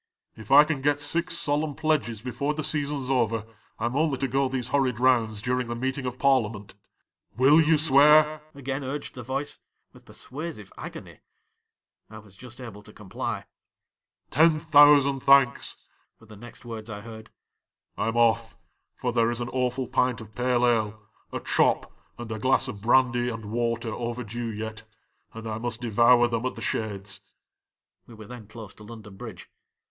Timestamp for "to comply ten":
12.81-14.57